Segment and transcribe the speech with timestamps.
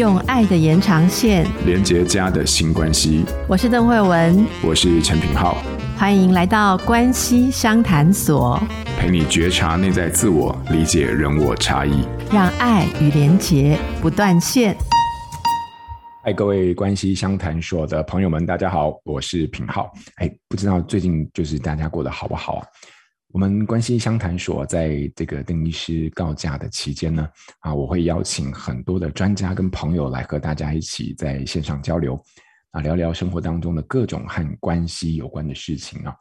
[0.00, 3.22] 用爱的延长线连接家的新关系。
[3.46, 5.58] 我是邓慧文，我是陈品浩，
[5.94, 8.58] 欢迎来到关系商谈所，
[8.98, 12.02] 陪你觉察内在自我，理解人我差异，
[12.32, 14.74] 让爱与连结不断线。
[16.24, 19.92] 嗨，各位关系相谈所的朋友们，大家好，我是品浩。
[20.14, 22.64] 哎，不知道最近就是大家过得好不好啊？
[23.32, 27.28] 我们关系相谈所在这个邓医师告假的期间呢，
[27.60, 32.20] 啊，我会邀请很多的专家跟朋友来和大家一起在线上交流，
[32.72, 36.12] 啊，聊聊生活当中的各种和关系有关的事情啊。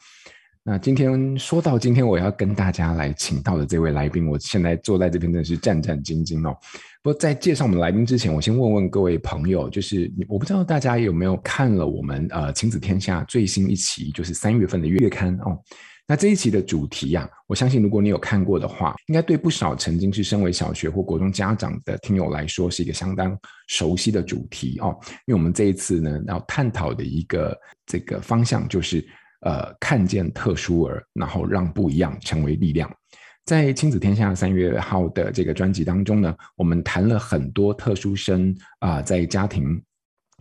[0.72, 6.56] 那今天说到今天我要跟大家来请到的这位来宾，我现在坐在这边真的是战战兢兢哦。
[7.02, 15.58] 不过在介绍我们来宾之前，我先问问各位朋友，就是我不知道大家有没有看了我们呃亲子天下最新一期，就是三月份的月刊哦。
[16.06, 23.36] 那这一期的主题呀、啊，我相信如果你有看过的话，应该对不少曾经是身为小学或国中家长的听友来说，是一个相当
[23.70, 24.96] 熟悉的主题哦。
[25.26, 29.08] 因为我们这一次呢，要探讨的一个这个方向就是，
[29.42, 32.90] 呃，看见特殊儿，然后让不一样成为力量。
[33.46, 39.82] 在亲子天下三月号的这个专辑当中呢，我们谈了很多特殊生啊、在家庭、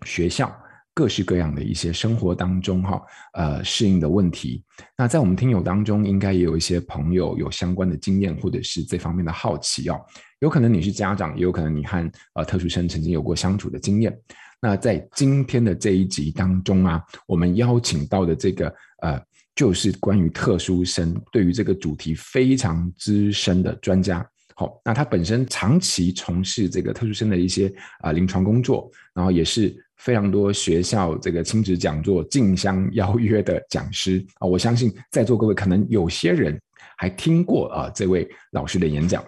[0.04, 0.54] 学校。
[0.94, 3.00] 各式各样的一些生活当中，哈，
[3.34, 4.64] 呃，适应的问题。
[4.96, 10.00] 那在我们听友当中，应该也有一些朋友有相关的经验，或者是这方面的好奇哦。
[10.41, 14.12] 有可能你是家长，也有可能你和呃特殊生曾经有过相处的经验。
[14.60, 19.20] 那在今天的这一集当中啊，我们邀请到的这个呃，
[19.54, 24.26] 就是关于特殊生对于这个主题非常资深的专家。
[24.54, 27.68] 好，那他本身长期从事这个特殊生的一些
[28.00, 29.74] 啊、呃、临床工作，然后也是。
[29.98, 36.56] 非常多学校这个亲子讲座竞相邀约的讲师啊，我相信在座各位可能有些人
[36.96, 39.24] 还听过啊这位老师的演讲。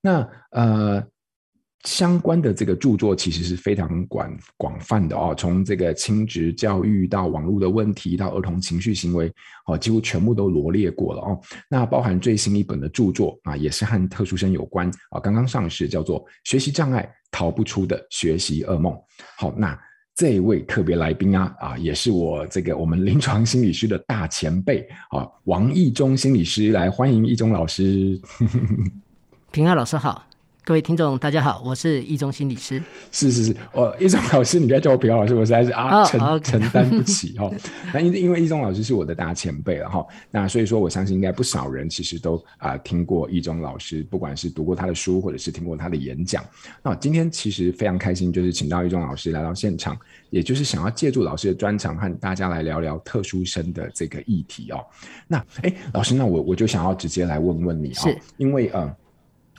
[0.00, 1.04] 那呃
[1.84, 9.32] 相关的这个著作其实是非常广广泛的哦，从这个亲职教育到网络的问题到儿童情绪行为
[9.66, 11.40] 哦，几乎全部都罗列过了哦。
[11.68, 18.92] 那包含最新一本的著作啊，也是和特殊生有关啊，刚刚上市，叫做《学习障碍逃不出的学习噩梦》。
[19.38, 19.78] 好，那。
[20.16, 28.16] 这一位特别来宾啊啊，也是我这个我们临床心理师的大前辈啊，王意中心理师来欢迎一中老师。
[29.50, 30.24] 平安老师好。
[30.66, 32.82] 各位听众，大家好，我是易中心理师。
[33.12, 36.42] 是是是，哦，易中老师，你不要叫我品皓老师，我实在是啊承、oh.
[36.42, 37.50] 承担不起哈。
[37.92, 46.42] 那因因为易中老师是我的大前辈了哈，那所以说我相信应该不少人其实都啊、呃、听过易中老师，不管是读过他的书，或者是听过他的演讲。
[46.82, 49.94] 那今天其实非常开心，就是请到易中老师来到现场，
[50.30, 54.82] 也就是想要借助老师的专长和大家来聊聊特殊生的这个议题哦。
[55.28, 58.96] 那哎，老师，那我我就想要直接来问问你啊、哦，因为呃。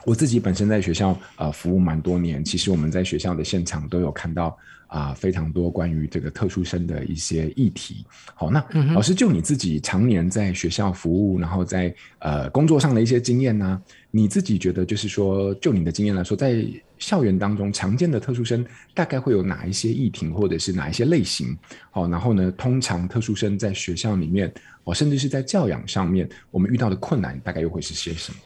[0.05, 4.57] 我自己本身在学校呃服务蛮多年，其实我们在学校的现场都有看到
[4.87, 8.05] 啊、呃、非常多关于这个特殊生的一些议题。
[8.35, 16.63] 好，那、嗯、老师就你自己常年在学校服务，然后在呃工作上的一些经验呢、啊，你自己觉得就是说，就你的经验来说，在
[16.97, 21.57] 校园当中常见的特殊生大概会有哪一些议题，或者是哪一些类型？
[21.91, 28.37] 好，然后呢，通常特殊生在学校里面，哦，甚至是在教养上面，我们遇到的困难大概又会是些什么？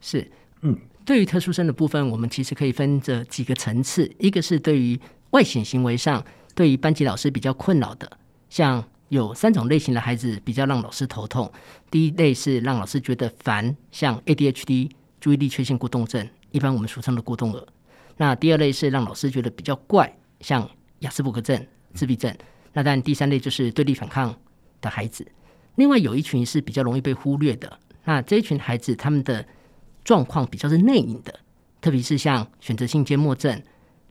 [0.00, 0.26] 是。
[0.66, 4.10] 嗯，对于特殊生的部分，我们其实可以分这几个层次。
[4.18, 4.98] 一个是对于
[5.30, 8.10] 外显行为上，对于班级老师比较困扰的，
[8.48, 11.52] 像有三种类型的孩子比较让老师头痛。
[11.90, 17.66] 第一类是让老师觉得烦，像 ADHD 注意力缺陷过动症，一般我们俗称的过动儿。
[18.16, 20.10] 那第二类是让老师觉得比较怪，
[20.40, 20.66] 像
[21.00, 22.34] 亚斯伯格症、自闭症。
[22.72, 24.34] 那但第三类就是对立反抗
[24.80, 25.26] 的孩子。
[25.74, 29.44] 另外有一群是比较容易被忽略的，那这一群孩子他们的。
[30.04, 31.40] 状况比较是内隐的，
[31.80, 33.62] 特别是像选择性缄默症、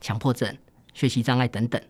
[0.02, 0.58] 强迫症、
[0.94, 1.82] 学习障碍等等。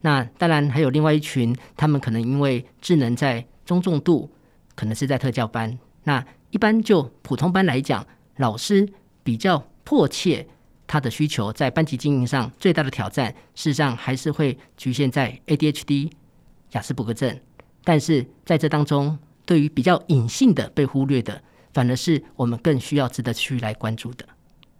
[0.00, 4.28] 那当然还有另外一群，他们可能因为智能在中重度，
[4.74, 5.78] 可能是在特教班。
[6.02, 8.04] 那一般就普通班来讲，
[8.38, 8.88] 老师
[9.22, 10.46] 比较迫切
[10.88, 16.10] 他的需求，在班级经营上最大的挑战，事实上还是会局限在 ADHD、
[16.72, 17.38] 雅斯伯格症。
[17.84, 19.16] 但是在这当中，
[19.46, 21.42] 对于比较隐性的被忽略的。
[21.72, 24.24] 反而是我们更需要值得去来关注的。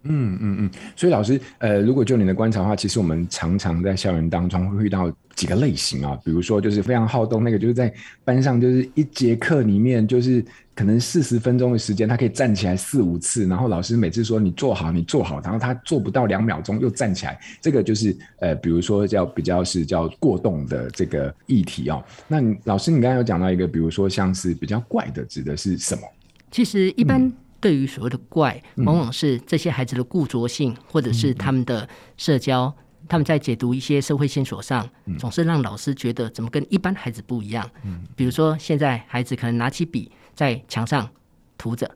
[0.04, 7.92] 嗯嗯嗯，所以老师，呃，如果就你的观察的话，其实我们常常在校园当中会遇到几个类型啊，比如说就是非常好动，那个就是在
[8.24, 10.44] 班上就是一节课里面就是
[10.74, 22.02] 可能四十分钟的时间，他可以站起来四五次，然后老师每次说你坐好，你坐好，然后他做不到两秒钟又站起来，这个就是呃，比如说叫比较是叫过动的这个议题哦。
[22.26, 26.02] 那老师，你刚刚有讲到一个，比如说像是比较怪的，指的是什么？
[26.52, 32.72] 其实，一般对于所谓的怪，嗯、往往是这些孩子的固着性，或者是他们的社交
[33.08, 34.88] 他们在解读一些社会线索上，
[35.18, 37.68] 总是让老师觉得怎么跟一般孩子不一样。
[37.84, 41.08] 嗯，比如说现在孩子可能拿起笔在墙上
[41.56, 41.90] 涂着，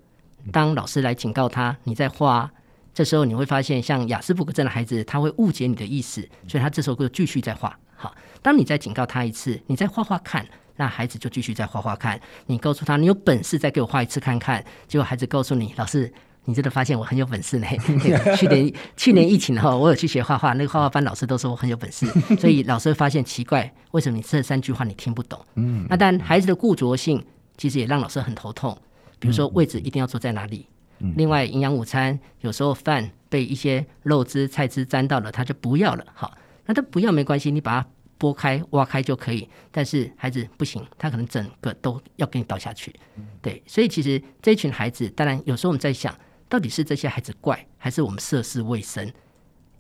[0.51, 2.51] 当老师来警告他你在画，
[2.95, 7.79] 这时候你会发现，像雅斯伯格症的孩子，他会误解你的意思，所以他这时候就继续在画。
[7.95, 12.21] 好，当你再警告他一次，你再画画看，那孩子就继续再画画看。
[12.47, 16.13] 你告诉他你有本事再给我画一次看看，结果孩子告诉你老师。
[16.49, 17.67] 你真的发现我很有本事呢？
[18.39, 22.07] 去年去年疫情后，我有去学画画，那个画画班老师都说我很有本事，
[22.39, 25.45] 所以老师会发现奇怪，为什么你这三句话你听不懂？
[25.57, 27.21] 嗯，那但孩子的固着性
[27.57, 28.79] 其实也让老师很头痛。
[29.19, 30.69] 比如说位置一定要坐在哪里？
[31.17, 36.07] 另外营养午餐有时候饭被一些肉汁菜汁沾到了，他就不要了。
[36.15, 36.33] 好，
[36.65, 37.89] 那他不要没关系，你把它
[38.19, 39.49] 拨开挖开就可以。
[39.71, 42.95] 但是孩子不行，他可能整个都要给你倒下去。
[43.41, 46.17] 对，所以其实这群孩子，当然有时候我们在想。
[46.49, 49.13] 到底是这些孩子怪，还是我们涉世未深？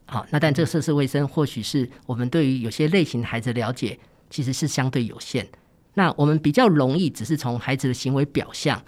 [0.06, 3.97] 好，那但这个涉世未深，或许是我们对于有些类型的孩子了解，
[4.29, 5.49] 其实是相对有限。
[5.94, 8.82] 那我们比较容易只是从孩子的行为表象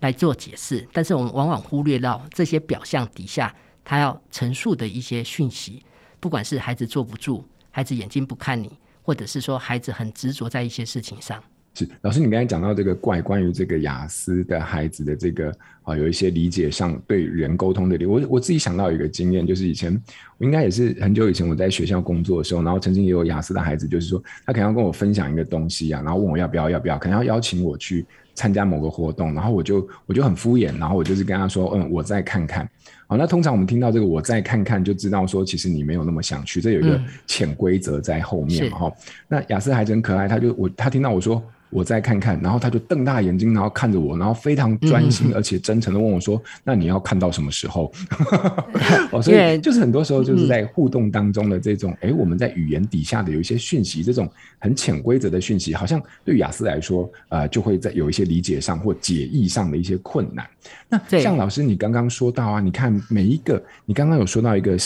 [0.00, 3.54] 来做解释，但是我们往往忽略到这些表象底下，
[3.84, 5.84] 他要陈述的一些讯息，
[6.18, 7.44] 不管是孩子坐不住，
[7.78, 8.72] 孩子眼睛不看你，
[9.02, 11.40] 或者是说孩子很执着在一些事情上。
[11.74, 19.96] 是老师，你刚才讲到这个怪，关于这个雅思的孩子的这个啊，有一些理解上对人沟通的理，我我自己想到一个经验，就是以前
[20.38, 28.04] 我应该也是很久以前我在学校工作的时候，然后曾经也有雅思的孩子，就是说他可能要跟我分享一个东西啊，然后问我要不要要不要，可能要邀请我去
[28.38, 32.68] 参加某个活动，然后我就我就很敷衍，然后我就是跟他说，嗯，我再看看。
[33.08, 38.92] 好，那通常我们听到这个，我再看看就知道说，其实你没有那么想去，这有一个潜规则在后面哈。
[39.26, 41.42] 那亚斯的孩子很可爱，他就我他听到我说。
[41.70, 47.92] 我再看看，然后他就瞪大眼睛，然后看着我，然后非常专心而且真诚的问我说：“嗯、那你要看到什么时候？”
[49.12, 60.46] 哦，所以就是很多时候就是在互动当中的这种，哎、嗯，我们在语言底下的有一些讯息，这种很潜规则的讯息，好像对雅思来说，呃，就会在有一些理解上或解译上的一些困难。
[60.88, 64.76] 那像老师你刚刚说到啊，你看每一个，你刚刚有说到一个。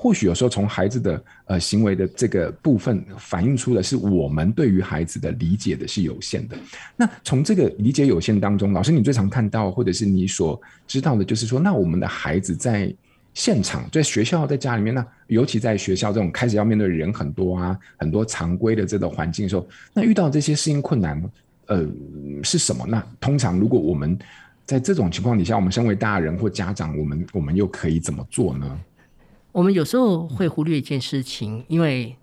[0.00, 6.56] 或许有时候从孩子的呃行为的这个部分反映出的是我们对于孩子的理解的是有限的。
[6.94, 12.94] 那从这个理解有限当中，老师你最常看到或者是你所知道的，就是说，那我们的孩子在
[13.34, 21.20] 现场、在学校、在家里面，那尤其在学校这种开始要面对人很多啊、很多常规的这个环境的时候，那遇到这些适应困难，
[21.66, 21.84] 呃，
[22.44, 22.86] 是什么？
[22.86, 24.16] 那通常如果我们
[24.64, 28.80] 在这种情况底下，我们身为大人或家长，我们我们又可以怎么做呢？
[29.58, 32.16] 我们有时候会忽略一件事情，因为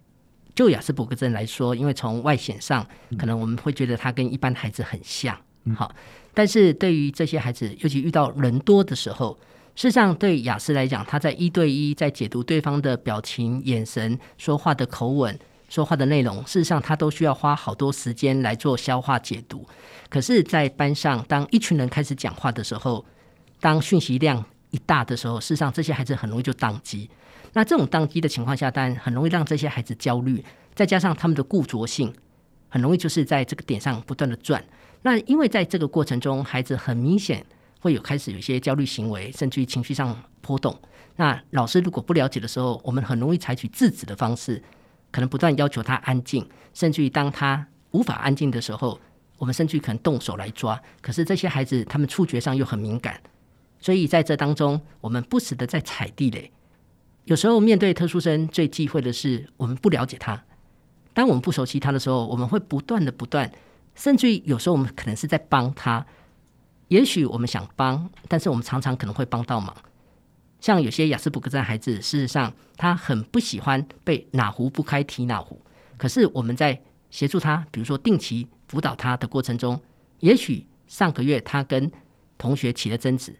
[0.56, 2.88] 就雅斯伯格症来说，因为从外显上，
[3.20, 5.38] 可能我们会觉得他跟一般孩子很像，
[5.76, 5.94] 好，
[6.34, 9.38] 但是对于这些孩子，尤其遇到人多的时候，
[9.76, 15.38] 事实上对雅思来讲，他在一对一在解读对方的表情、眼神、说话的口吻、
[15.68, 19.68] 说话的内容，事实上他都需要花好多时间来做消化解读。
[20.08, 23.06] 可是，在班上，当一群人开始讲话的时候，
[23.60, 24.42] 当讯息量
[24.72, 27.10] 一大的时候，事实上这些孩子很容易就宕机。
[27.56, 30.44] 那这种当机的情况下，当然很容易让这些孩子焦虑，
[30.74, 32.14] 再加上他们的固着性，
[32.68, 34.62] 很容易就是在这个点上不断的转。
[35.04, 37.46] 那因为在这个过程中，孩子很明显
[37.80, 40.78] 会有开始有一些焦虑行为，甚至于情绪上波动。
[41.16, 44.62] 那老师如果不了解的时候，我们很容易采取制止的方式，
[45.10, 49.00] 可能不断要求他安静，甚至于当他无法安静的时候，
[49.38, 50.78] 我们甚至于可能动手来抓。
[51.00, 53.18] 可是这些孩子他们触觉上又很敏感。
[53.80, 56.52] 所以在这当中，我们不时的在踩地雷。
[57.26, 60.44] 有时候面对特殊生，最忌讳的是我们不了解他。
[61.14, 63.52] 当我们不熟悉他的时候，我们会不断的不断，
[63.96, 66.06] 甚至于有时候我们可能是在帮他。
[66.90, 69.76] 也许我们想帮，但是我们常常可能会帮到忙。
[70.62, 75.60] 像有些雅思伯格症孩子，事实上他很不喜欢被哪壶不开提哪壶。
[75.98, 76.80] 可是我们在
[77.10, 79.82] 协助他，比如说定期辅导他的过程中，
[80.20, 81.92] 也许上个月他跟
[82.38, 83.36] 同学起了争执。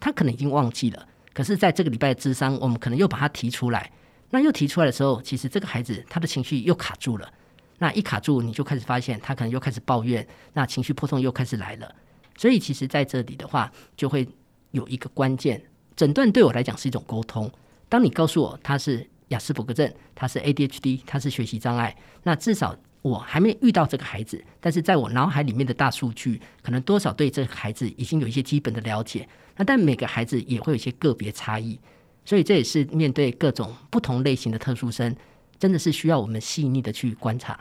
[0.00, 1.06] 他可能已经忘记了，
[1.38, 3.92] 可是在这个礼拜的智商，我们可能又把它提出来。
[4.30, 7.32] 那又提出来的时候，其实这个孩子他的情绪又卡住了。
[7.78, 11.94] 那一卡住，你就开始发现他可能又开始抱怨，那情绪波动又开始来了。
[12.36, 14.28] 所以，其实在这里的话，就会
[14.72, 15.62] 有一个关键
[15.94, 17.48] 诊断，对我来讲是一种沟通。
[17.88, 22.76] 当你告诉我他是雅斯伯格症，他是 ADHD，他是学习障碍，那至少。
[23.00, 29.26] 我还没遇到这个孩子，但是在我脑海里面的大数据，可能多少对这个孩子已经有一些基本的了解。
[29.56, 31.78] 那但每个孩子也会有一些个别差异，
[32.24, 35.14] 所以这也是面对各种不同类型的特殊生，
[35.60, 37.58] 真的是需要我们细腻的去观察。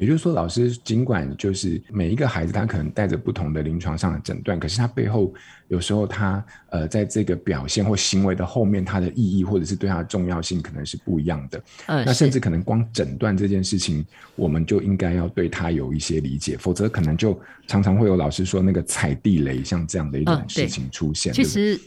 [0.00, 5.30] 也就是说，老师尽管就是每一个孩子他可能带着不同的临床上的诊断，可是他背后
[5.68, 11.62] 有时候他呃在这个表现或行为的后面，他的意义或者是对他的重要性可能是不一样的。
[11.86, 14.02] 嗯，那甚至可能光诊断这件事情，
[14.36, 21.30] 我们就应该要对他有一些理解，否则可能就常常会有老师说那个踩地雷，像这样的一种事情出现。
[21.30, 21.78] 嗯、其实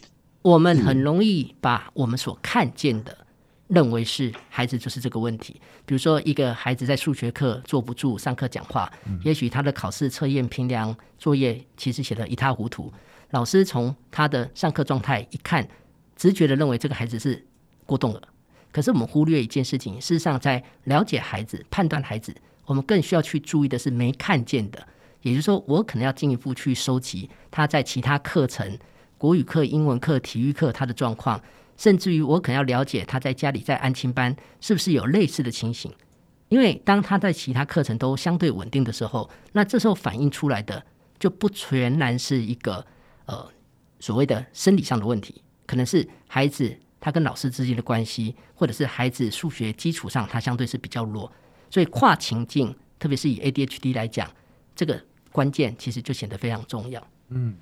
[0.44, 3.18] 我们很容易把我们所看见的。
[3.68, 12.92] 认为是孩子就是这个问题，比如说一个孩子在数学课坐不住，上课讲话，嗯、也许他的考试测验评量作业其实写得一塌糊涂，
[13.32, 15.68] 老师从他的上课状态一看，
[16.16, 17.46] 直觉的认为这个孩子是
[17.86, 18.22] 过动了。
[18.72, 24.86] 可是我们忽略一件事情，事实上在了解孩子、判断孩子，我们更需要去注意的是没看见的，
[25.22, 28.78] 也就是说，我可能要进一步去收集他在其他课程，
[29.18, 31.42] 国语课、英文课、体育课他的状况。
[31.76, 35.92] 甚至于，我可能要了解他在家里在安亲班是不是有类似的情形，
[36.50, 40.86] 因为当他在其他课程都相对稳定的时候，那这时候反映出来的
[41.18, 42.86] 就不全然是一个
[43.26, 43.50] 呃
[44.00, 51.32] 所谓的生理上的问题，可能是孩子他跟老师之间的关系，或者是孩子数学基础上他相对是比较弱，
[51.70, 54.30] 所以跨情境，特别是以 ADHD 来讲，
[54.76, 55.02] 这个
[55.32, 57.06] 关键其实就显得非常重要。
[57.30, 57.58] 嗯。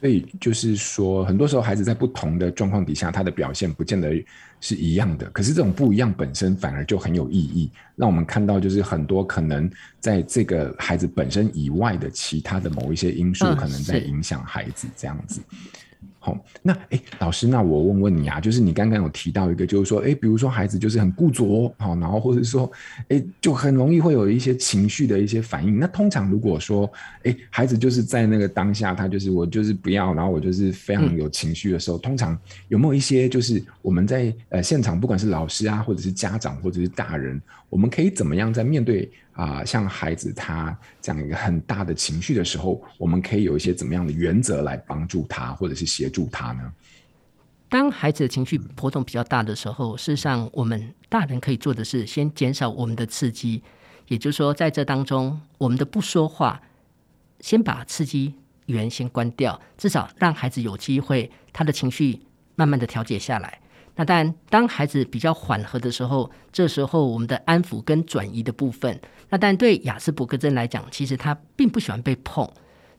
[0.00, 4.24] 所以就是说，很多时候孩子在不同的状况底下，他的表现不见得
[4.60, 5.28] 是一样的。
[5.30, 15.40] 可是这种不一样本身反而就很有意义，让我们看到就是很多可能在这个孩子本身以外的其他的某一些因素，可能在影响孩子这样子。
[16.20, 22.70] 好，那哎，老师，那我问问你啊，就是你刚刚有提到一个，就是说，哎，比如说孩子就是很固着，好，然后或者说，
[23.08, 25.78] 哎，就很容易会有一些情绪的一些反应。
[25.78, 26.90] 那通常如果说，
[27.22, 39.08] 哎，孩子就是在那个当下，他就是我就是不要，然后我就是非常有情绪的时候，嗯、通常有没有一些就是我们在呃现场，不管是老师啊，或者是家长，或者是大人，我们可以怎么样在面对？
[39.38, 46.72] 啊、像孩子他这样一个很大的情绪的时候，我们可以有一些怎么样的原则来帮助他，或者是协助他呢？
[47.68, 53.62] 当孩子的情绪波动比较大的时候，事实上我们大人可以做的是先减少我们的刺激，
[54.08, 56.60] 也就是说，在这当中，我们的不说话，
[57.38, 58.34] 先把刺激
[58.66, 62.22] 源先关掉，至少让孩子有机会他的情绪
[62.56, 63.60] 慢慢的调节下来。
[63.98, 72.48] 那当然，当孩子比较缓和的时候，这时候我们的安抚跟转移的部分，那但对亚斯伯格症来讲，其实他并不喜欢被碰，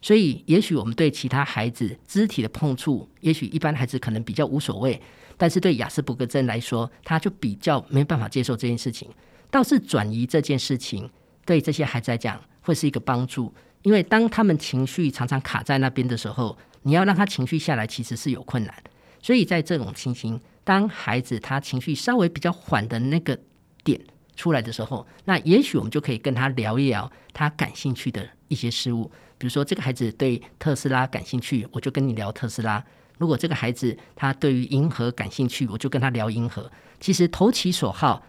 [0.02, 5.02] 所以也许我们对其他孩子肢体的碰触，也许一般孩子可能比较无所谓，
[5.38, 9.10] 但是对亚斯伯格症来说，他就比较没办法接受这件事情。
[9.50, 11.10] 倒是转移这件事情，
[11.46, 13.54] 对这些孩子来讲会是一个帮助，
[13.84, 18.76] 因为当他们情绪常常卡在那边的时候，你要让他情绪下来，其实是有困难。
[19.22, 20.40] 所以在这种情形，
[20.70, 23.36] 当孩子他情绪稍微比较缓的那个
[23.84, 24.00] 点
[24.36, 29.12] 出来的时候，那也许我们就可以跟他聊一聊他感兴趣的一些事物。
[29.40, 32.84] 比如说，这个孩子对特斯拉感兴趣，我就跟你聊特斯拉；
[33.18, 36.72] 如果这个孩子他对于银河感兴趣，我就跟他聊银河。
[37.00, 38.24] 其实投其所好，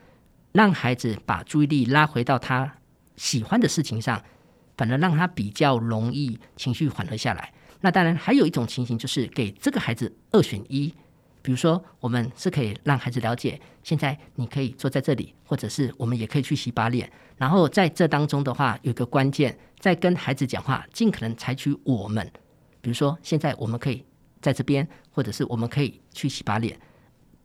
[0.53, 2.79] 让孩子把注意力拉回到他
[3.17, 4.25] 喜欢的事情上，
[4.79, 7.53] 反而让他比较容易情绪缓和下来。
[7.83, 10.95] 那当然，还有一种情形就是给这个孩子二选一。
[11.43, 17.11] 比如说，我们是可以让孩子了解，现在你可以坐在这里，或者是我们也可以去洗把脸。
[17.37, 22.31] 然后在这当中的话，有个关键，在跟孩子讲话，尽可能采取我们。
[22.83, 24.05] 比如说，现在我们可以
[24.43, 26.79] 在这边，或者是我们可以去洗把脸，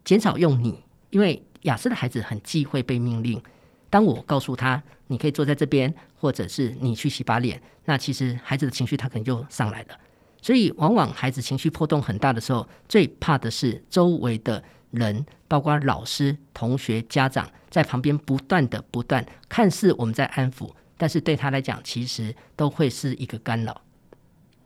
[0.04, 3.42] 减少用你，因为雅思的孩子很忌讳被命令。
[3.90, 9.98] 当我告诉他你可以坐在这边，或者是你去洗把脸，那其实孩子的情绪他可能就上来了。
[10.46, 23.82] 所以，往往孩子情绪波动很大的时候，最怕的是周围的人，包括老师、同学、家长，在旁边不断的、不断，看似我们在安抚，但是对他来讲，其实都会是一个干扰。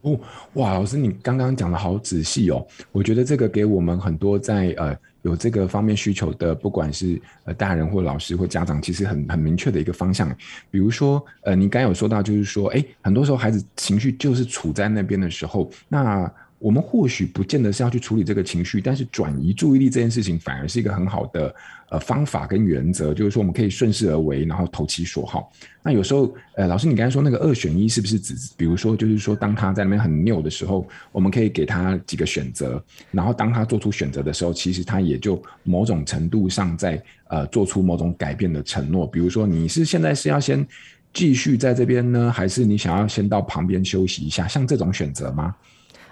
[0.02, 0.20] 哦，
[0.56, 5.00] 哇，老师，你刚刚讲的好仔细哦，我觉得这个给我们很多在呃。
[5.22, 10.30] 有这个方面需求的，不管是呃大人或老师或家长，其实很很明确的一个方向。
[10.72, 16.32] 比如说，呃，你刚有说到，就是说，哎，很多时候孩子情绪就是处在那边的时候，那。
[16.60, 21.56] 我们或许不见得是要去处理这个情绪，但是转移注意力这件事情反而是一个很好的
[21.90, 25.52] 呃方法跟原则，就是说我们可以顺势而为，然后投其所好。
[25.82, 39.08] 那有时候呃，老师你刚才说那个二选一是不是指，比如说就是说当他在那边很拗的时候，我们可以给他几个选择，然后当他做出选择的时候，其实他也就某种程度上在呃做出某种改变的承诺。
[39.08, 40.68] 比如说你是现在是要先
[41.14, 44.46] 继续在这边呢，还是你想要先到旁边休息一下？
[44.46, 45.56] 像这种选择吗？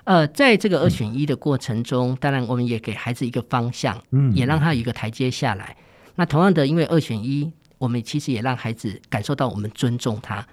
[0.08, 5.76] 呃，在这个二选一的过程中，嗯、当然我们也给孩子一个方向，嗯，也让他有一个台阶下来。
[6.16, 10.48] 那同样的，因为二选一我们其实也让孩子感受到我们尊重他。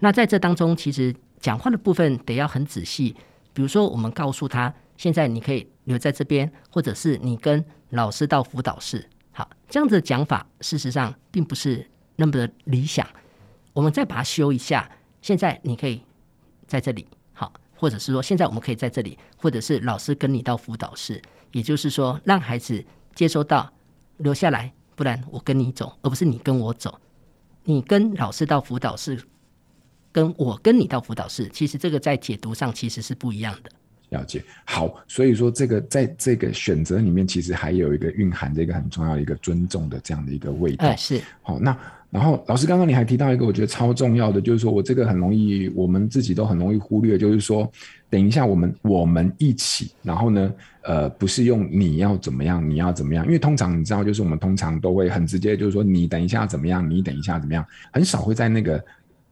[0.00, 3.14] 那在这当中，其实讲话的部分得要很仔细。
[3.52, 9.08] 比如说，我们告诉他，现在你可以留在这边，或者是你跟老师到辅导室。
[9.30, 13.06] 好，这样子的讲法，事实上并不是那么的理想。
[13.72, 14.90] 我们再把它修一下，
[15.22, 16.02] 现在你可以
[16.66, 17.15] 在这里，好，
[17.76, 21.20] 或者是说，现在我们可以在这里，或者是老师跟你到辅导室。
[21.52, 23.72] 也就是说，让孩子接收到
[24.18, 26.98] 留下来，不然我跟你走，而不是你跟我走。
[27.64, 29.18] 你跟老师到辅导室，
[30.12, 33.70] 跟我跟你到辅导室，其实这个在解读上其实是不一样的。
[34.10, 40.86] 了解，好，所以说这个在这个选择里面，其实还有一个蕴含着一个很重要的一个尊重的这样的一个味道。
[40.86, 41.20] 哎，是。
[41.42, 41.76] 好，那
[42.10, 47.70] 然后老师刚刚你还提到一个我觉得超重要的，就是说我这个很容易，我们自己都很容易忽略，就是说，
[48.08, 58.82] 等一下我们我们一起，然后呢，呃，不是用你要怎么样，你要怎么样，因为通常你知道，就是我们通常都会很直接，就是说你等一下怎么样，你等一下怎么样，很少会在那个。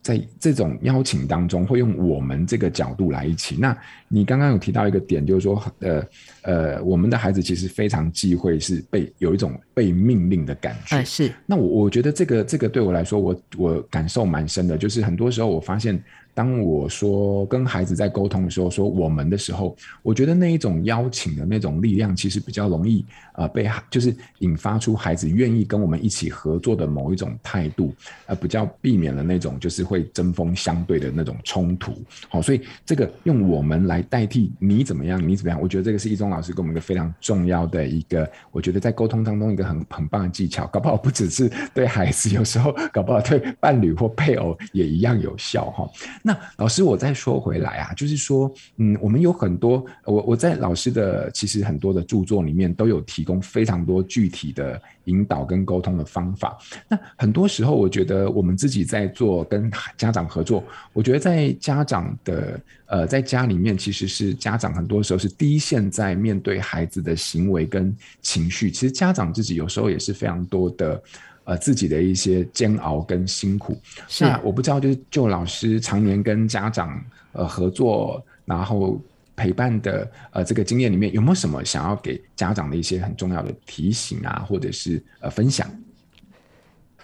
[0.04, 3.56] 在这种邀请当中，会用我们这个角度来一起。
[3.56, 6.02] 那你刚刚有提到一个点，就是说，呃
[6.42, 11.02] 呃，我们的孩子其实非常忌讳是被有一种被命令的感觉。
[11.02, 11.32] 是。
[11.46, 16.00] 那我我觉得这个这个对我来说，我我感受蛮深的，就是很多时候我发现。
[16.35, 27.95] 当我说跟孩子在沟通的时候，说我们的时候，我觉得那一种邀请的那种力量，其实比较容易呃被就是引发出孩子愿意跟我们一起合作的某一种态度，
[28.26, 31.95] 呃，比较避免了那种就是会针锋相对的那种冲突。
[32.29, 45.88] 好，所以这个用我们来代替你怎么样，你怎么样，我觉得这个是一中老师给我们一个非常重要的一个，我觉得在沟通当中一个很很棒的技巧，搞不好不只是对孩子，有时候搞不好对伴侣或配偶也一样有效哈。
[46.26, 56.57] 那老师，我再说回来啊，就是说，嗯，我们有很多，我我在老师的其实很多的著作里面都有提供非常多具体的引导跟沟通的方法。
[56.88, 60.64] 那很多时候，我觉得我们自己在做跟家长合作，
[60.95, 71.02] 我觉得在家长的呃，在家里面，其实是家长很多时候是第一线在面对孩子的行为跟情绪，其实家长自己有时候也是非常多的。
[71.45, 73.78] 呃，自己的一些煎熬跟辛苦，
[74.09, 77.02] 是那我不知道，就是就老师常年跟家长
[77.33, 79.00] 呃合作，然后
[79.37, 85.71] 陪伴的呃这个经验里面，有没有什么想要给家长的一些很重要的提醒啊，或者是呃分享？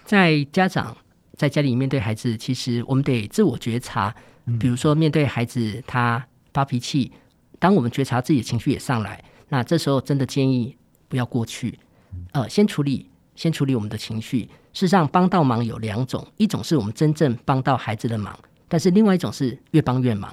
[0.04, 0.96] 在家长
[1.36, 4.14] 在家里面对孩子，其实我们得自我觉察。
[4.58, 7.12] 比如说，面对孩子他发脾气，
[7.60, 10.74] 当我们觉察自己的情绪也上来，那这时候真的建议
[11.08, 11.78] 不要过去，
[12.32, 13.09] 呃，先处理。
[13.40, 14.42] 先处理我们的情绪。
[14.74, 20.30] 事实上，帮到忙有两种，一种是我们真正帮到孩子的忙，但是另外一种是越帮越忙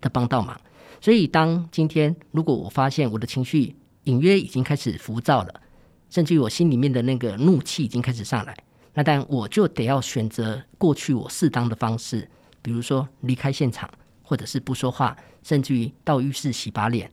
[0.00, 0.56] 的帮到忙。
[1.00, 5.60] 所以，当今天如果我发现我的情绪隐约已经开始浮躁了，
[6.08, 8.56] 甚至于我心里面的那个怒气已经开始上来，
[8.94, 12.30] 那但我就得要选择过去我适当的方式，
[12.62, 13.90] 比如说离开现场，
[14.22, 17.10] 或者是不说话，甚至于到浴室洗把脸。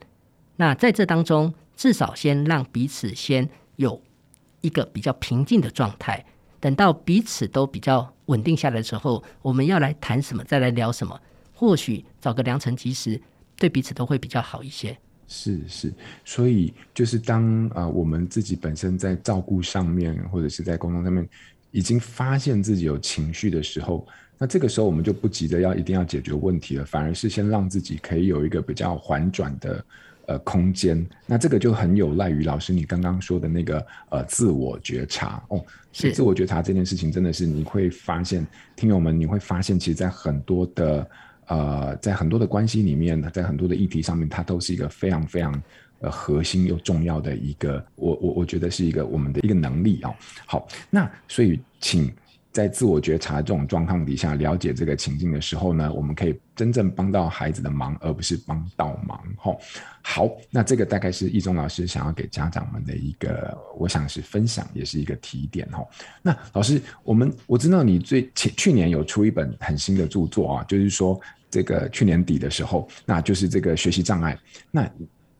[0.58, 3.99] 那在这当中，至少先让彼此先有。
[4.67, 6.23] 一个比较平静的状态，
[6.60, 11.17] 等到彼此都比较稳定下来的时候，我们要来谈什么，再来聊什么，
[11.53, 13.19] 或许找个良辰吉时，
[13.56, 14.95] 对彼此都会比较好一些。
[15.30, 15.93] 是是，
[16.25, 21.27] 所以就是当啊、我们自己本身在照顾上面，或者是在沟通上面，
[21.71, 24.06] 已经发现自己有情绪的时候，
[24.38, 29.84] 那这个时候我们就不急着要一定要解决问题了，反而是先让自己可以有一个比较缓转的。
[30.27, 35.63] 呃，空间，那这个就很有赖于老师你刚刚说的那个呃自我觉察哦，
[35.93, 41.09] 是自我觉察这件事情真的是你会发现，听友们你会发现，其实，在很多的
[41.47, 45.63] 呃，在很多的关系里面，在很多的议题上面，它都是一个非常非常
[46.01, 50.13] 呃核心又重要的一个，我我我觉得是一个我们的一个能力哦。
[50.45, 52.13] 好，那所以请。
[52.57, 59.23] 在自我觉察这种状况底下，了解这个情境的时候呢，我们可以真正帮到孩子的忙，而不是帮倒忙。
[59.37, 59.59] 吼，
[60.01, 65.69] 好，那这个大概是易中老师想要给家长们的一个，我想是分享，也是一个提点。
[65.71, 65.87] 吼，
[66.23, 74.35] 那老师，我们我知道你最前去年有出一本很新的著作啊，就是说这个去年底的时候，那就是这个学习障碍。
[74.71, 74.91] 那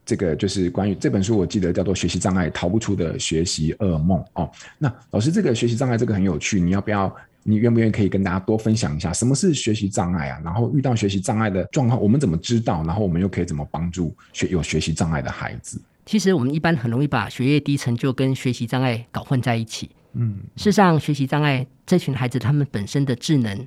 [0.08, 4.50] 这个就是关于这本书，我记得叫做《学习障碍逃不出的学习噩梦》哦。
[4.80, 7.14] 那老师，这个学习障碍这个很有趣，你要不要？
[7.44, 10.42] 你愿不愿意可以跟大家多分享一下，什么是学习障碍啊？
[10.44, 12.84] 然后遇到学习障碍的状况，我们怎么知道？
[12.84, 15.82] 然后我们又可以怎么帮助学有学习障碍的孩子？
[16.06, 19.90] 其实我们一般很容易把学业低成就跟学习障碍搞混在一起。
[20.12, 23.66] 嗯，事实上，学习障碍这群孩子他们本身的智能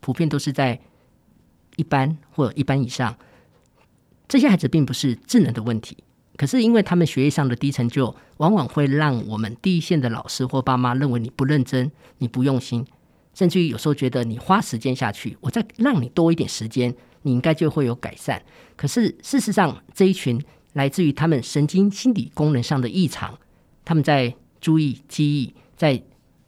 [0.00, 0.76] 普遍都是在
[1.76, 3.16] 一般或一般以上。
[4.30, 5.96] 这些孩子并不是智能的问题，
[6.36, 12.86] 可是因为他们学业上的低成就，往往会让我们第一线的老师或爸妈认为你不认真，你不用心，
[13.34, 18.40] 甚至于有时候觉得你花时间下去，我再让你多一点时间，你应该就会有改善。
[18.76, 20.40] 可是事实上，这一群
[20.74, 23.36] 来自于他们神经心理功能上的异常，
[23.84, 26.00] 他们在注意、记忆、在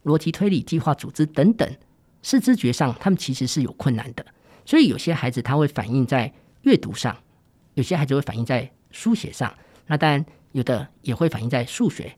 [0.05, 1.69] 逻辑推理、计划、组织等等，
[2.21, 4.25] 视知觉上，他们其实是有困难的。
[4.65, 7.17] 所以有些孩子他会反映在阅读上，
[7.75, 9.53] 有些孩子会反映在书写上，
[9.87, 12.15] 那当然有的也会反映在数学。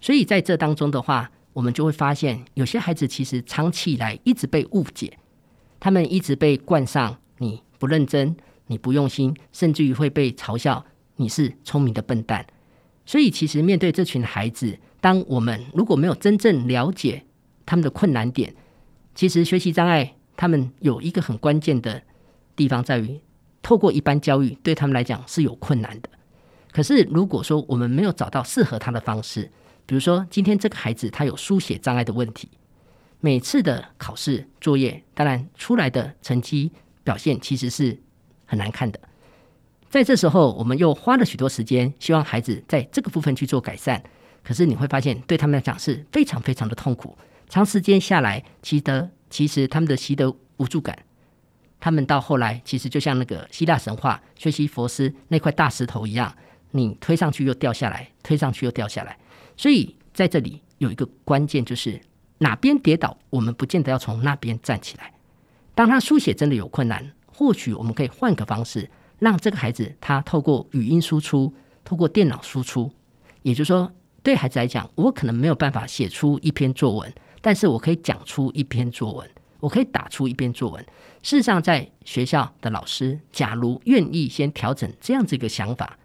[0.00, 5.18] 所以在这当中的话，我们就会发现，有些孩子其实长期以来一直被误解，
[5.78, 10.84] 他们一直被冠上你不认真、你不用心，甚至于会被嘲笑
[11.16, 12.46] 你是聪明的笨蛋。
[13.04, 17.24] 所以其实面对这群孩子，当我们如果没有真正了解
[17.64, 18.54] 他们的困难点，
[19.14, 20.14] 其实学习障碍。
[20.38, 22.02] 他们有一个很关键的
[22.54, 23.18] 地方在于，
[23.66, 26.08] 透过一般教育对他们来讲是有困难的。
[26.70, 29.50] 可是如果说我们没有找到适合他的方式，
[29.86, 32.48] 比如说今天这个孩子他有书写障碍的问题，
[33.18, 36.70] 每次的考试作业，当然出来的成绩
[37.02, 37.98] 表现其实是
[38.44, 39.00] 很难看的。
[39.90, 44.00] 在这时候，我们又花了许多时间，希望孩子在这个部分去做改善。
[44.44, 49.10] 可是你会发现，对他们来讲是非常非常的痛苦，长时间下来，其得。
[49.28, 50.96] 其实他们的习得无助感，
[51.86, 56.34] 他们到后来其实就像那个希腊神话学习佛斯那块大石头一样，
[56.72, 59.16] 你推上去又掉下来，推上去又掉下来。
[59.56, 62.00] 所以在这里有一个关键，就是
[62.38, 65.12] 哪边跌倒，我们不见得要从那边站起来。
[65.76, 72.90] 当他书写真的有困难，或许我们可以换个方式，让这个孩子他透过语音输出，透过电脑输出。
[73.42, 73.92] 也就是说，
[74.24, 77.14] 对孩子来讲，我可能没有办法写出一篇作文。
[77.40, 80.84] 但是我可以讲出一篇作文，我可以打出一篇作文。
[81.22, 85.98] 事实上，在学校的老师，假如愿意先调整这样子一个想法，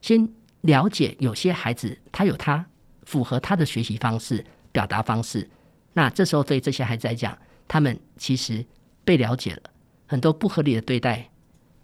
[0.00, 0.28] 先
[0.62, 2.64] 了解有些孩子他有他
[3.04, 5.50] 符合他的学习方式、表达方式，
[5.92, 7.36] 那这时候对这些孩子来讲，
[7.68, 8.64] 他们其实
[9.04, 9.62] 被了解了，
[10.06, 11.28] 很多不合理的对待，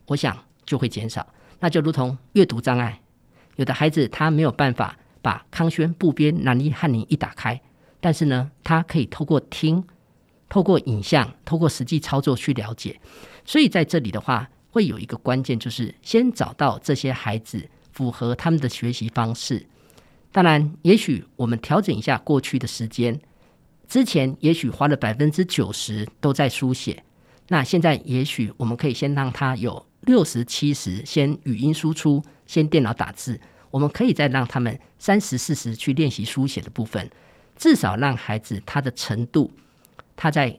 [0.07, 1.27] 我想就会减少。
[1.61, 3.01] 那就如同阅读障碍，
[3.57, 7.61] 有的孩子他没有办法把康轩、部编、南一、翰林一打开。
[8.01, 9.85] 但是呢，他可以透过听、
[10.49, 13.01] 透过影像、透过实际操作去了解。
[13.45, 19.67] 所以在这里的话，会有一个关键，就是先找到这些孩子符合他们的学习方式。
[20.31, 23.19] 当然，也许我们调整一下过去的时间，
[23.89, 27.03] 之前也许花了百分之九十都在书写，
[27.49, 37.11] 那现在也许我们可以先让他有六十七十先语音输出，先电脑打字，我们可以再让他们三十四十去练习书写的部分。
[37.57, 39.51] 至少让孩子他的程度，
[40.21, 40.59] 他在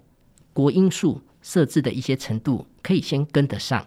[0.53, 3.85] 国音数设置的一些程度可以先跟得上。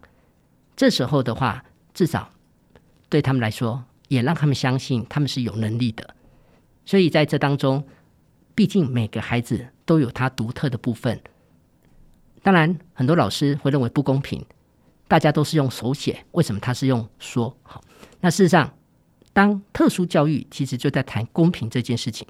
[0.76, 2.30] 这时候的话，至少
[3.08, 6.14] 对他们来说，也让他们相信他们是有能力的。
[6.84, 7.82] 所以在这当中，
[8.54, 11.18] 毕竟每个孩子都有他独特的部分。
[12.42, 14.44] 当然，很多老师会认为不公平，
[15.08, 17.56] 大家都是用手写，为什么他是用说？
[17.62, 17.82] 好，
[18.20, 18.74] 那事实上，
[19.32, 22.28] 当特殊教育其实就在谈公平这件事情。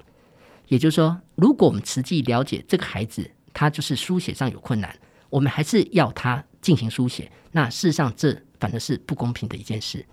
[0.67, 4.95] 也就是说，如果我们实际了解这个孩子，他就是书写上有困难，
[5.29, 7.31] 我们还是要他进行书写。
[7.51, 10.05] 那事实上，这反而是不公平的一件事。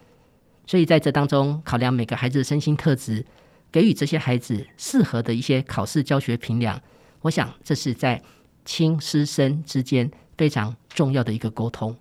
[0.66, 3.24] 所以在这当中，考量每个孩子的身心特质，
[3.72, 6.80] 给予这些孩子适合的一些考试教学评量，
[7.22, 8.22] 我想这是在
[8.64, 11.96] 亲师生之间非常重要的一个沟通。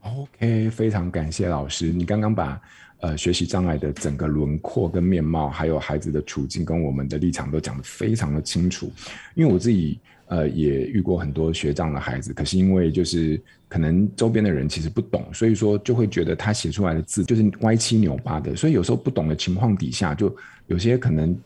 [0.00, 2.60] OK，非常感谢老师，你刚刚把。
[3.02, 8.92] 呃，学习障碍的整个轮廓跟面貌，还有孩子的处境跟我们的立场都讲得非常的清楚。
[9.34, 20.32] 因为我自己呃也遇过很多学障的孩子，可是因为就是可能周边的人其实不懂，所以说就会觉得他写出来的字就是歪七扭八的，所以有时候不懂的情况底下，就
[20.68, 21.36] 有些可能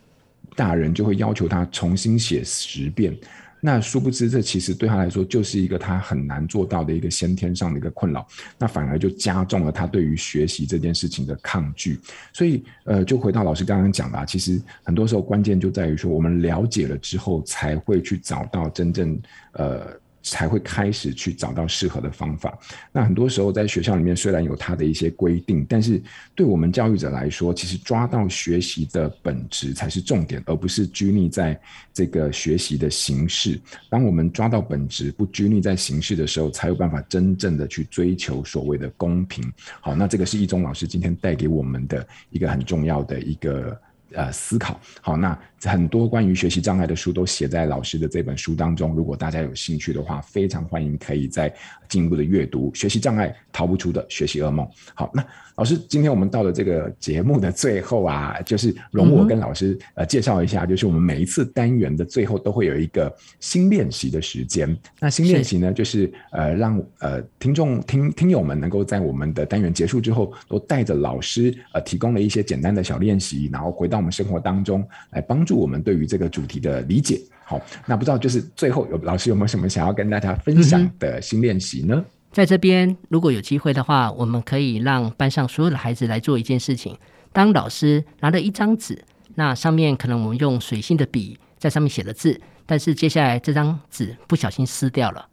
[0.54, 3.16] 大人就会要求他重新写十遍。
[3.60, 8.26] 那殊不知，这其实对他来说就是一个他很难做到的一个先天上的一个困扰，
[8.58, 11.98] 那反而就加重了他对于学习这件事情的抗拒。
[12.32, 19.20] 所以，呃，就回到老师刚刚讲的，其实很多时候关键就在于说，我们了解了之后，才会去找到真正
[19.52, 19.98] 呃。
[20.26, 22.58] 才会开始去找到适合的方法。
[22.90, 26.02] 那很多时候在学校里面虽然有它的一些规定，但是
[26.34, 31.58] 对我们教育者来说，其实抓到学习的本质才是重点，而不是拘泥在
[31.94, 33.60] 这个学习的形式。
[33.88, 39.44] 当我们抓到本质，不拘泥在形式的时候，才有办法真正的去追求所谓的公平。
[39.80, 43.80] 好，那这个是易中老师今天带给我们的一个很重要的一个。
[44.16, 44.81] 呃思考。
[45.00, 48.94] 好，那很多关于学习障碍的书都写在老师的这本书当中。
[48.94, 51.52] 如果大家有兴趣的话，非常欢迎可以再
[51.88, 54.66] 进一步的阅读《学习障碍逃不出的学习噩梦》。
[54.94, 55.24] 好，那
[55.57, 64.76] 老师，今天我们到了这个节目的最后啊，就是容我跟老师呃介绍一下，就是我们每一次单元的最后都会有一个新练习的时间。
[65.00, 77.20] 那新练习呢，就是呃让呃听众听听友们能够在我们的单元结束之后，都带着老师呃提供了一些简单的小练习，然后回到生活当中来帮助我们对于这个主题的理解。
[77.44, 82.04] 好，那不知道就是最后有老师有没有什么想要跟大家分享的新练习呢？
[82.32, 86.98] 在这边，如果有机会的话，我们可以让班上所有的孩子来做一件事情。
[87.32, 89.04] 当老师拿了一张纸，
[89.36, 95.28] 那上面可能我们用水性的笔在上面写了字，但是接下来这张纸不小心撕掉了。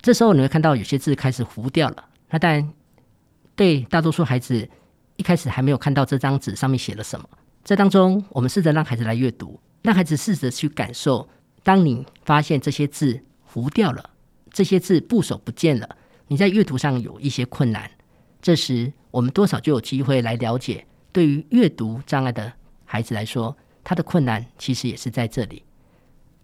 [0.00, 2.04] 这时候你会看到有些字开始糊掉了。
[2.28, 2.70] 那但
[3.56, 4.68] 对大多数孩子
[5.16, 7.28] 一开始还没有看到这张纸上面写了什么。
[7.70, 11.28] 这当中，我们试着让孩子来阅读，让孩子试着去感受。
[11.62, 14.10] 当你发现这些字糊掉了。
[14.50, 15.88] 这些字部首不见了，
[16.26, 17.88] 你在阅读上有一些困难。
[18.42, 22.52] 这时，我们多少就有机会来了解，对于阅读障碍的
[22.84, 25.62] 孩子来说，他的困难其实也是在这里。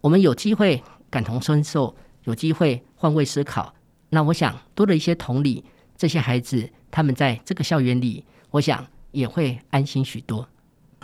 [0.03, 3.75] 我们有机会感同身受，有机会换位思考。
[4.11, 5.65] 那我想多了一些同理，
[5.97, 10.49] 这些孩子他们在这个校园里，我想也会安心许多。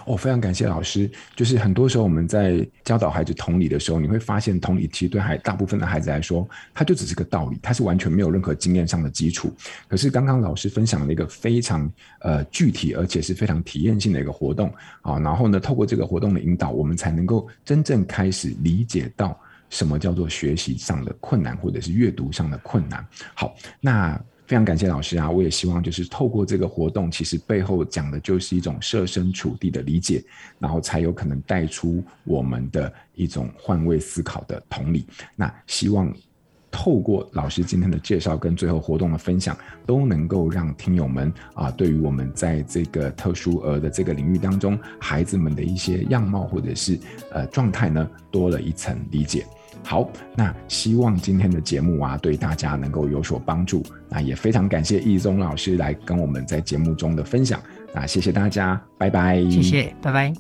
[0.07, 1.11] 我、哦、非常感谢老师。
[1.35, 9.55] 就是很多时候我们在教导孩子同理的时候，你会发现同理其实对孩大部分的孩子来说，它就只是个道理，它是完全没有任何经验上的基础。
[9.89, 19.39] 可是刚刚老师分享了一个非常呃具体而且是非常体验性的一个活动啊，然后呢，透过这个活动的引导，我们才能够真正开始理解到
[19.71, 23.07] 什么叫做学习上的困难，或者是阅读上的困难。
[23.35, 24.21] 好，那。
[24.53, 25.31] 非常感谢老师啊！
[25.31, 30.23] 我也希望就是透过这个活动，其实背后讲的就是一种设身处地的理解，
[30.59, 35.07] 然后才有可能带出我们的一种换位思考的同理。
[35.35, 36.15] 那希望
[36.71, 49.47] 透过老师今天的介绍跟最后活动的分享，都能够让听友们啊，对于我们在这个特殊儿的这个领域当中，孩子们的一些样貌或者是呃状态呢，多了一层理解。
[49.85, 53.83] 好，那希望今天的节目啊，对大家能够有所帮助。
[54.09, 57.61] 那也非常感谢易宗老师来跟我们在节目中的分享。
[57.95, 59.41] 那谢谢大家，拜拜。
[59.51, 60.33] 谢谢，拜拜。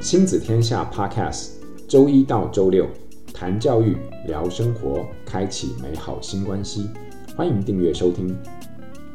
[0.00, 1.52] 亲子天下 Podcast，
[1.88, 2.86] 周一到周六
[3.32, 6.90] 谈教育、聊生活，开启美好新关系。
[7.34, 8.36] 欢迎订阅收听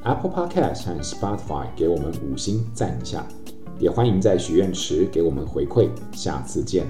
[0.03, 3.23] Apple Podcast 和 Spotify，给我们五星赞一下，
[3.79, 5.87] 也欢迎在许愿池给我们回馈。
[6.11, 6.87] 下次见。